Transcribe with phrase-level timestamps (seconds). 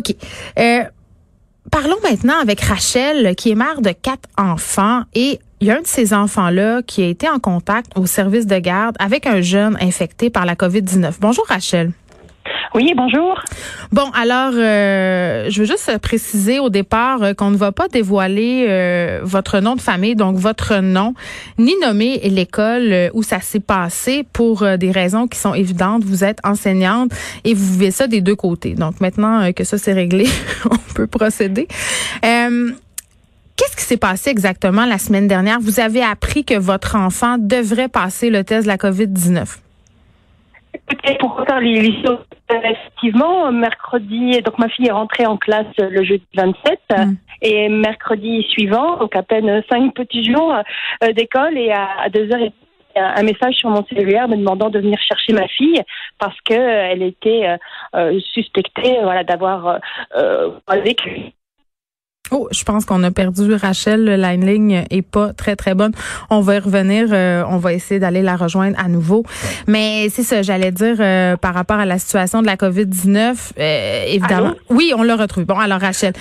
[0.00, 0.16] OK.
[0.58, 0.82] Euh,
[1.70, 5.82] parlons maintenant avec Rachel, qui est mère de quatre enfants et il y a un
[5.82, 9.76] de ces enfants-là qui a été en contact au service de garde avec un jeune
[9.80, 11.16] infecté par la COVID-19.
[11.20, 11.92] Bonjour Rachel.
[12.72, 13.42] Oui, bonjour.
[13.90, 18.66] Bon, alors, euh, je veux juste préciser au départ euh, qu'on ne va pas dévoiler
[18.68, 21.14] euh, votre nom de famille, donc votre nom,
[21.58, 26.04] ni nommer l'école où ça s'est passé pour des raisons qui sont évidentes.
[26.04, 27.10] Vous êtes enseignante
[27.42, 28.74] et vous vivez ça des deux côtés.
[28.74, 30.28] Donc maintenant que ça c'est réglé,
[30.70, 31.66] on peut procéder.
[32.22, 35.58] Qu'est-ce qui s'est passé exactement la semaine dernière?
[35.60, 39.56] Vous avez appris que votre enfant devrait passer le test de la COVID-19.
[41.18, 46.80] Pour refaire l'histoire, effectivement, mercredi, donc ma fille est rentrée en classe le jeudi 27
[46.90, 47.14] mm.
[47.42, 50.54] et mercredi suivant, donc à peine cinq petits jours
[51.04, 52.50] euh, d'école et à, deux heures
[52.96, 55.80] un message sur mon cellulaire me demandant de venir chercher ma fille
[56.18, 57.56] parce que euh, elle était
[57.94, 59.78] euh, suspectée voilà d'avoir
[60.16, 60.50] euh,
[62.32, 64.04] Oh, je pense qu'on a perdu Rachel.
[64.04, 65.92] La ligne est pas très très bonne.
[66.30, 67.08] On va y revenir.
[67.10, 69.24] Euh, on va essayer d'aller la rejoindre à nouveau.
[69.66, 73.52] Mais c'est ça, j'allais dire euh, par rapport à la situation de la COVID 19.
[73.58, 74.54] Euh, évidemment.
[74.68, 75.44] Oui, on l'a retrouvé.
[75.44, 76.12] Bon, alors Rachel,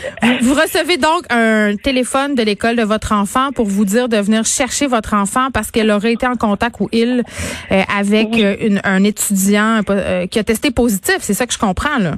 [0.41, 4.45] vous, recevez donc un téléphone de l'école de votre enfant pour vous dire de venir
[4.45, 7.23] chercher votre enfant parce qu'elle aurait été en contact ou il
[7.69, 9.81] avec une, un étudiant
[10.29, 11.17] qui a testé positif.
[11.19, 12.13] C'est ça que je comprends là.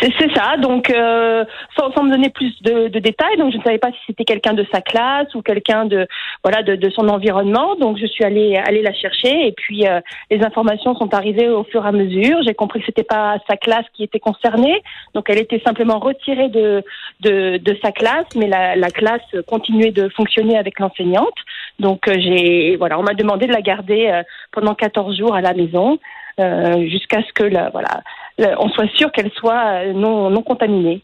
[0.00, 0.56] C'est ça.
[0.56, 1.44] Donc, euh,
[1.78, 4.24] sans, sans, me donner plus de, de, détails, donc je ne savais pas si c'était
[4.24, 6.06] quelqu'un de sa classe ou quelqu'un de
[6.42, 7.76] voilà de, de, son environnement.
[7.76, 10.00] Donc, je suis allée aller la chercher et puis euh,
[10.30, 12.38] les informations sont arrivées au fur et à mesure.
[12.46, 14.82] J'ai compris que c'était pas sa classe qui était concernée,
[15.14, 16.84] donc elle était simplement retirée de
[17.20, 21.34] de, de sa classe, mais la, la, classe continuait de fonctionner avec l'enseignante.
[21.78, 24.22] Donc, euh, j'ai voilà, on m'a demandé de la garder euh,
[24.52, 25.98] pendant 14 jours à la maison.
[26.40, 28.02] Euh, jusqu'à ce que la, voilà,
[28.38, 31.02] on soit sûr qu'elle soit euh, non, non contaminée.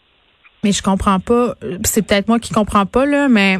[0.62, 1.54] Mais je comprends pas.
[1.84, 3.58] C'est peut-être moi qui comprends pas là, mais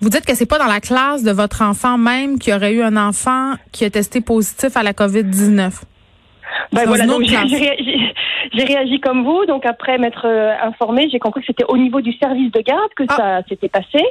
[0.00, 2.72] vous dites que c'est pas dans la classe de votre enfant même qu'il y aurait
[2.72, 5.82] eu un enfant qui a testé positif à la COVID-19.
[6.72, 7.04] Ben voilà,
[8.52, 9.46] j'ai réagi, comme vous.
[9.46, 12.90] Donc après m'être euh, informée, j'ai compris que c'était au niveau du service de garde
[12.96, 13.16] que ah.
[13.16, 14.04] ça s'était passé.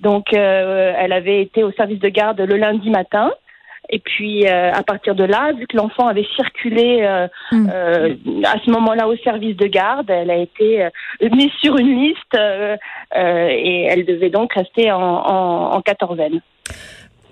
[0.00, 3.32] Donc elle avait été au service de garde le lundi matin.
[3.90, 7.70] Et puis euh, à partir de là, vu que l'enfant avait circulé euh, mm.
[7.72, 10.88] euh, à ce moment-là au service de garde, elle a été
[11.20, 12.34] mise sur une liste
[13.14, 16.40] et elle devait donc rester en, en, en quatorzaine.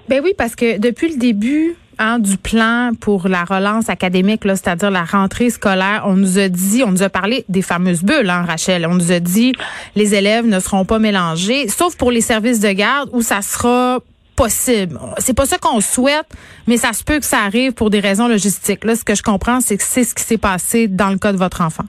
[0.09, 4.91] Ben oui, parce que depuis le début hein, du plan pour la relance académique, c'est-à-dire
[4.91, 8.45] la rentrée scolaire, on nous a dit, on nous a parlé des fameuses bulles, hein,
[8.47, 8.87] Rachel.
[8.87, 9.53] On nous a dit
[9.97, 13.99] les élèves ne seront pas mélangés, sauf pour les services de garde où ça sera
[14.37, 14.99] possible.
[15.19, 16.27] C'est pas ça qu'on souhaite,
[16.67, 18.85] mais ça se peut que ça arrive pour des raisons logistiques.
[18.85, 21.33] Là, ce que je comprends, c'est que c'est ce qui s'est passé dans le cas
[21.33, 21.85] de votre enfant.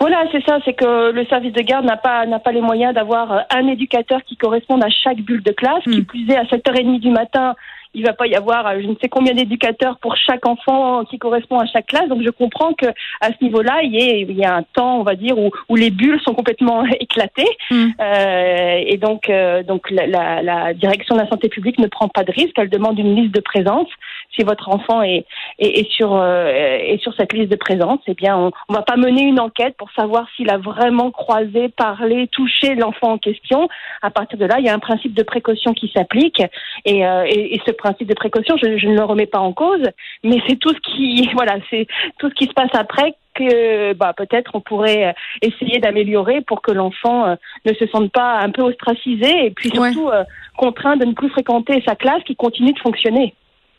[0.00, 2.94] Voilà, c'est ça, c'est que le service de garde n'a pas n'a pas les moyens
[2.94, 6.04] d'avoir euh, un éducateur qui corresponde à chaque bulle de classe, qui hmm.
[6.04, 7.54] plus est à 7h30 du matin
[7.94, 11.18] il va pas y avoir euh, je ne sais combien d'éducateurs pour chaque enfant qui
[11.18, 12.08] correspond à chaque classe.
[12.08, 12.86] Donc je comprends que
[13.20, 15.50] à ce niveau-là, il y, ait, il y a un temps, on va dire, où,
[15.68, 17.48] où les bulles sont complètement éclatées.
[17.70, 17.86] Mm.
[18.00, 22.08] Euh, et donc, euh, donc la, la, la, direction de la santé publique ne prend
[22.08, 22.54] pas de risque.
[22.56, 23.88] Elle demande une liste de présence.
[24.36, 25.24] Si votre enfant est,
[25.58, 28.82] est, est sur euh, est sur cette liste de présence, eh bien, on, on va
[28.82, 33.68] pas mener une enquête pour savoir s'il a vraiment croisé, parlé, touché l'enfant en question.
[34.02, 36.42] À partir de là, il y a un principe de précaution qui s'applique
[36.84, 39.82] et, euh, et, et ce principe de précaution, je, ne le remets pas en cause,
[40.22, 41.86] mais c'est tout ce qui, voilà, c'est
[42.18, 46.72] tout ce qui se passe après que bah, peut-être on pourrait essayer d'améliorer pour que
[46.72, 50.24] l'enfant euh, ne se sente pas un peu ostracisé et puis surtout euh,
[50.56, 53.34] contraint de ne plus fréquenter sa classe qui continue de fonctionner.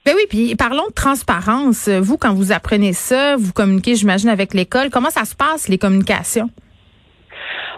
[0.06, 1.90] Ben oui, puis parlons de transparence.
[1.90, 4.90] Vous, quand vous apprenez ça, vous communiquez, j'imagine, avec l'école.
[4.90, 6.50] Comment ça se passe, les communications?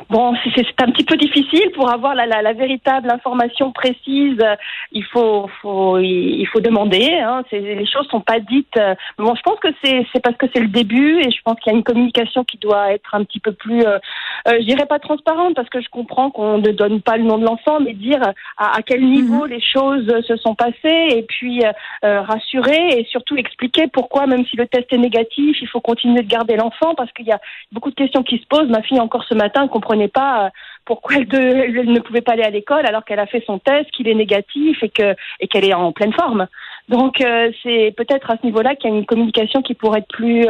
[0.10, 4.44] Bon, c'est un petit peu difficile pour avoir la, la, la véritable information précise.
[4.92, 7.12] Il faut, faut il faut demander.
[7.14, 7.44] Hein.
[7.52, 8.80] Les choses sont pas dites.
[9.18, 11.76] Bon, je pense que c'est parce que c'est le début et je pense qu'il y
[11.76, 13.98] a une communication qui doit être un petit peu plus, euh,
[14.48, 17.38] euh, je dirais pas transparente parce que je comprends qu'on ne donne pas le nom
[17.38, 18.22] de l'enfant, mais dire
[18.58, 19.52] à, à quel niveau mhm.
[19.52, 24.58] les choses se sont passées et puis euh, rassurer et surtout expliquer pourquoi même si
[24.58, 27.40] le test est négatif, il faut continuer de garder l'enfant parce qu'il y a
[27.72, 28.70] beaucoup de questions qui se posent.
[28.70, 30.52] Ma fille encore ce matin comprenait comprenait pas
[30.86, 34.08] pourquoi elle, ne pouvait pas aller à l'école alors qu'elle a fait son test, qu'il
[34.08, 36.48] est négatif et que et qu'elle est en pleine forme.
[36.90, 37.18] Donc
[37.64, 40.46] c'est peut-être à ce niveau-là qu'il y a une communication qui pourrait être plus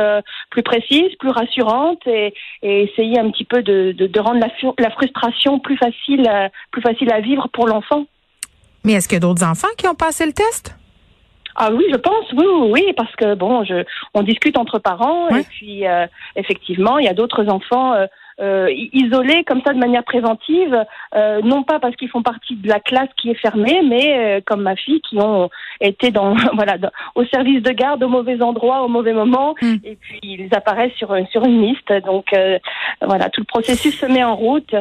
[0.49, 4.49] plus précise, plus rassurante et, et essayer un petit peu de, de, de rendre la,
[4.79, 6.29] la frustration plus facile
[6.71, 8.05] plus facile à vivre pour l'enfant.
[8.83, 10.75] Mais est-ce qu'il y a d'autres enfants qui ont passé le test?
[11.55, 13.83] Ah oui, je pense, oui, oui, parce que bon, je,
[14.13, 18.05] on discute entre parents et puis euh, effectivement, il y a d'autres enfants euh,
[18.39, 20.85] euh, isolés comme ça de manière préventive,
[21.43, 24.75] non pas parce qu'ils font partie de la classe qui est fermée, mais comme ma
[24.75, 25.49] fille, qui ont
[25.79, 26.77] été dans voilà
[27.15, 29.75] au service de garde au mauvais endroit au mauvais moment, hmm.
[29.83, 31.91] et puis ils apparaissent sur sur une liste.
[32.05, 32.27] Donc
[33.01, 34.75] voilà, tout le processus se met en route.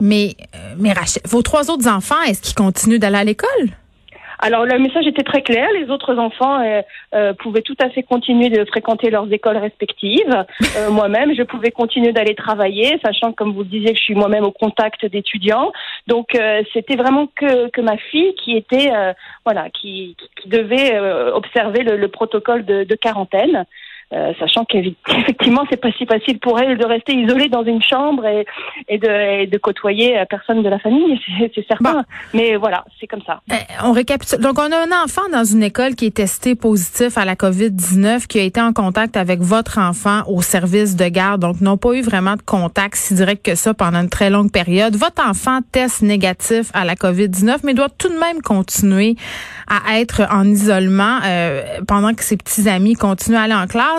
[0.00, 3.70] Mais, euh, mais Rachel, vos trois autres enfants, est-ce qu'ils continuent d'aller à l'école?
[4.44, 5.66] Alors le message était très clair.
[5.72, 6.82] Les autres enfants euh,
[7.14, 10.44] euh, pouvaient tout à fait continuer de fréquenter leurs écoles respectives.
[10.90, 14.44] moi-même, je pouvais continuer d'aller travailler, sachant comme vous le disiez que je suis moi-même
[14.44, 15.72] au contact d'étudiants.
[16.08, 16.38] Donc
[16.74, 18.92] c'était vraiment que, que ma fille qui était
[19.46, 20.98] voilà qui, qui devait
[21.32, 23.64] observer le, le protocole de, de quarantaine.
[24.12, 28.26] Euh, sachant qu'effectivement c'est pas si facile pour elle de rester isolée dans une chambre
[28.26, 28.44] et,
[28.88, 31.18] et, de, de, côtoyer euh, personne de la famille,
[31.54, 32.04] c'est certain.
[32.34, 33.40] Mais voilà, c'est comme ça.
[33.50, 34.38] Euh, on récapitule.
[34.38, 38.26] Donc on a un enfant dans une école qui est testé positif à la COVID-19,
[38.26, 41.94] qui a été en contact avec votre enfant au service de garde, donc n'ont pas
[41.94, 44.96] eu vraiment de contact si direct que ça pendant une très longue période.
[44.96, 49.16] Votre enfant teste négatif à la COVID-19, mais doit tout de même continuer
[49.66, 51.20] à être en isolement
[51.88, 53.93] pendant que ses petits amis continuent à aller en classe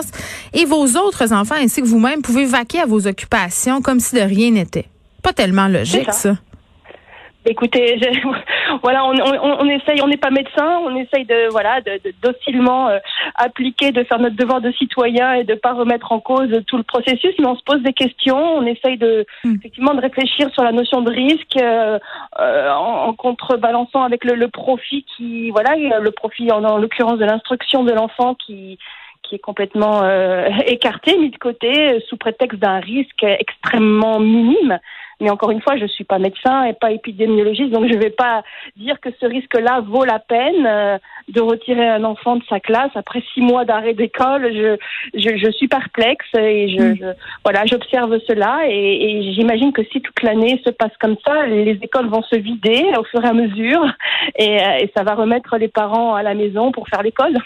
[0.52, 4.20] et vos autres enfants ainsi que vous-même pouvez vaquer à vos occupations comme si de
[4.20, 4.86] rien n'était.
[5.22, 6.34] Pas tellement logique, ça.
[7.48, 8.00] Écoutez,
[8.82, 12.88] voilà, on, on, on, essaye, on n'est pas médecin, on essaye de, voilà, de, docilement
[12.88, 12.98] euh,
[13.36, 16.82] appliquer, de faire notre devoir de citoyen et de pas remettre en cause tout le
[16.82, 19.54] processus, mais on se pose des questions, on essaye de, hmm.
[19.54, 22.00] effectivement, de réfléchir sur la notion de risque euh,
[22.40, 27.24] euh, en, contrebalançant avec le, le, profit qui, voilà, le profit en, en l'occurrence de
[27.24, 28.78] l'instruction de l'enfant qui
[29.28, 34.78] qui est complètement euh, écarté, mis de côté, euh, sous prétexte d'un risque extrêmement minime.
[35.18, 38.10] Mais encore une fois, je suis pas médecin et pas épidémiologiste, donc je ne vais
[38.10, 38.42] pas
[38.76, 42.90] dire que ce risque-là vaut la peine euh, de retirer un enfant de sa classe
[42.94, 44.52] après six mois d'arrêt d'école.
[44.52, 44.76] Je,
[45.18, 46.96] je, je, suis perplexe et je, mm.
[46.96, 47.06] je
[47.44, 51.78] voilà, j'observe cela et, et j'imagine que si toute l'année se passe comme ça, les
[51.82, 53.86] écoles vont se vider au fur et à mesure
[54.38, 57.38] et, et ça va remettre les parents à la maison pour faire l'école.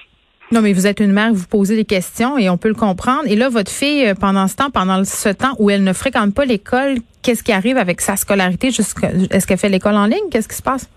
[0.53, 3.23] Non, mais vous êtes une mère, vous posez des questions et on peut le comprendre.
[3.27, 6.35] Et là, votre fille, euh, pendant ce temps, pendant ce temps où elle ne fréquente
[6.35, 8.69] pas l'école, qu'est-ce qui arrive avec sa scolarité?
[8.69, 10.29] Est-ce qu'elle fait l'école en ligne?
[10.29, 10.89] Qu'est-ce qui se passe?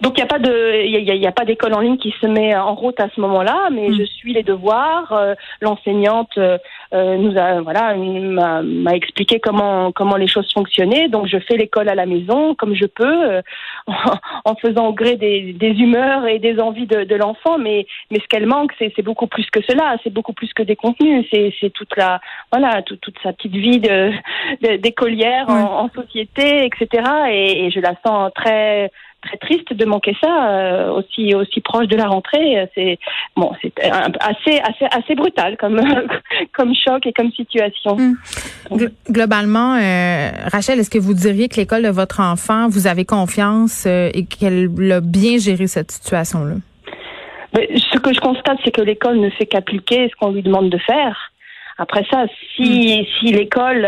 [0.00, 2.26] Donc il n'y a pas de, il y a, pas d'école en ligne qui se
[2.26, 5.12] met en route à ce moment-là, mais je suis les devoirs.
[5.12, 6.56] Euh, l'enseignante euh,
[6.94, 11.08] euh, nous a, voilà, m'a expliqué comment comment les choses fonctionnaient.
[11.08, 13.42] Donc je fais l'école à la maison comme je peux,
[14.44, 17.58] en faisant au gré des, des humeurs et des envies de, de l'enfant.
[17.58, 19.96] Mais mais ce qu'elle manque, c'est beaucoup plus que cela.
[20.04, 21.26] C'est beaucoup plus que des contenus.
[21.32, 22.20] C'est c'est toute la,
[22.52, 24.12] voilà, toute, toute sa petite vie de
[24.76, 27.02] d'écolière en, en, société, etc.
[27.30, 28.90] Et, et je la sens très
[29.22, 32.68] très triste de manquer ça euh, aussi aussi proche de la rentrée.
[32.74, 32.98] C'est
[33.36, 35.80] bon, c'est assez assez assez brutal comme
[36.52, 37.96] comme choc et comme situation.
[37.96, 38.14] Hmm.
[39.10, 43.84] Globalement, euh, Rachel, est-ce que vous diriez que l'école de votre enfant, vous avez confiance
[43.86, 46.56] euh, et qu'elle a bien géré cette situation-là?
[47.54, 50.78] Ce que je constate, c'est que l'école ne fait qu'appliquer ce qu'on lui demande de
[50.78, 51.32] faire.
[51.78, 53.04] Après ça, si, hmm.
[53.18, 53.86] si l'école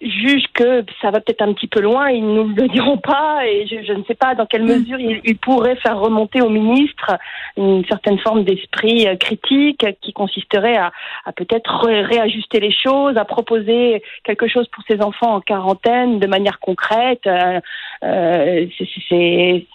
[0.00, 3.66] jugent que ça va peut-être un petit peu loin, ils nous le diront pas et
[3.66, 4.66] je, ne sais pas dans quelle mm.
[4.66, 7.16] mesure ils, pourraient faire remonter au ministre
[7.56, 10.92] une certaine forme d'esprit euh, critique qui consisterait à,
[11.24, 16.26] à peut-être réajuster les choses, à proposer quelque chose pour ces enfants en quarantaine de
[16.26, 17.26] manière concrète.
[17.26, 17.60] Euh,
[18.02, 18.66] euh
[19.08, 19.66] c'est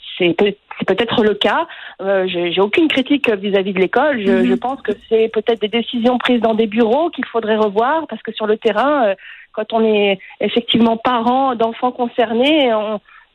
[0.82, 1.68] c'est peut-être le cas.
[2.02, 4.20] Euh, J'ai aucune critique vis-à-vis de l'école.
[4.22, 4.48] Je, mm-hmm.
[4.48, 8.22] je, pense que c'est peut-être des décisions prises dans des bureaux qu'il faudrait revoir parce
[8.22, 9.16] que sur le terrain, euh,
[9.54, 12.74] quand on est effectivement parent d'enfants concernés,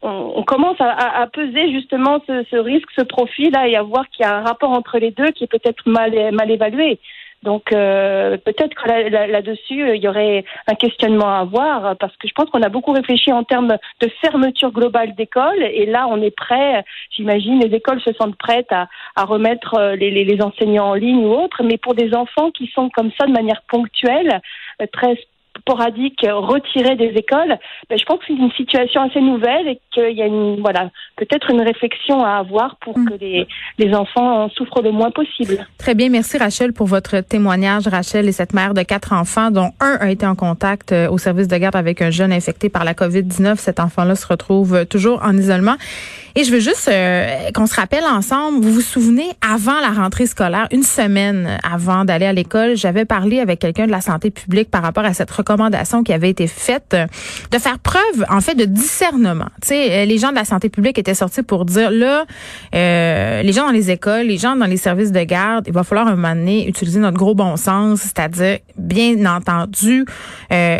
[0.02, 4.36] on, commence à, peser justement ce, risque, ce profil-là, et à voir qu'il y a
[4.36, 6.14] un rapport entre les deux qui est peut-être mal,
[6.50, 6.98] évalué.
[7.42, 12.32] Donc euh, peut-être que là-dessus, il y aurait un questionnement à avoir, parce que je
[12.32, 16.34] pense qu'on a beaucoup réfléchi en termes de fermeture globale d'écoles, et là on est
[16.34, 18.88] prêt, j'imagine, les écoles se sentent prêtes à,
[19.24, 23.12] remettre euh, les, enseignants en ligne ou autres, mais pour des enfants qui sont comme
[23.18, 24.40] ça de manière ponctuelle,
[24.82, 25.16] euh, très
[25.58, 27.58] sporadiques retirés des écoles,
[27.88, 30.90] ben, je pense que c'est une situation assez nouvelle et qu'il y a une, voilà,
[31.16, 33.08] peut-être une réflexion à avoir pour mm.
[33.08, 33.46] que les,
[33.78, 35.66] les enfants souffrent le moins possible.
[35.78, 36.08] Très bien.
[36.08, 37.86] Merci Rachel pour votre témoignage.
[37.88, 41.18] Rachel est cette mère de quatre enfants dont un a été en contact euh, au
[41.18, 43.56] service de garde avec un jeune infecté par la COVID-19.
[43.56, 45.76] Cet enfant-là se retrouve toujours en isolement.
[46.38, 50.26] Et je veux juste euh, qu'on se rappelle ensemble, vous vous souvenez, avant la rentrée
[50.26, 54.70] scolaire, une semaine avant d'aller à l'école, j'avais parlé avec quelqu'un de la santé publique
[54.70, 55.30] par rapport à cette
[56.04, 57.06] qui avait été faite euh,
[57.50, 59.48] de faire preuve, en fait, de discernement.
[59.62, 62.24] Tu sais, euh, les gens de la santé publique étaient sortis pour dire, là,
[62.72, 66.08] les gens dans les écoles, les gens dans les services de garde, il va falloir
[66.08, 70.04] un moment donné utiliser notre gros bon sens, c'est-à-dire, bien entendu,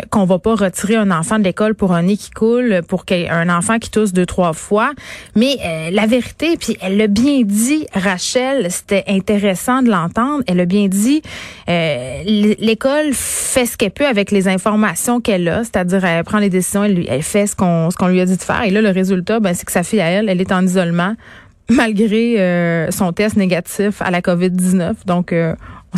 [0.09, 3.49] qu'on va pas retirer un enfant de l'école pour un nez qui coule, pour un
[3.49, 4.91] enfant qui tousse deux, trois fois,
[5.35, 10.43] mais euh, la vérité, puis elle l'a bien dit, Rachel, c'était intéressant de l'entendre.
[10.47, 11.21] Elle a bien dit,
[11.69, 16.49] euh, l'école fait ce qu'elle peut avec les informations qu'elle a, c'est-à-dire elle prend les
[16.49, 18.63] décisions, elle, elle fait ce qu'on ce qu'on lui a dit de faire.
[18.63, 21.13] Et là, le résultat, ben, c'est que sa fille à elle, elle est en isolement
[21.69, 25.05] malgré euh, son test négatif à la COVID-19.
[25.05, 25.33] Donc,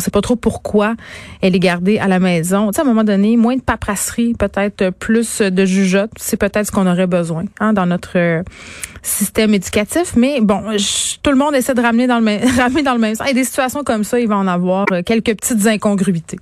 [0.00, 0.94] sait pas trop pourquoi
[1.42, 2.68] elle est gardée à la maison.
[2.68, 6.66] Tu sais, à un moment donné, moins de paperasserie, peut-être plus de jugeote, c'est peut-être
[6.66, 8.42] ce qu'on aurait besoin hein, dans notre euh,
[9.02, 10.14] système éducatif.
[10.16, 10.62] Mais bon,
[11.22, 12.24] tout le monde essaie de ramener dans le
[12.58, 13.28] ramener dans le même sens.
[13.28, 16.40] Et des situations comme ça, il va en avoir euh, quelques petites incongruités.